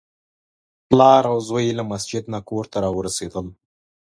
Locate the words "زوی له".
1.47-1.83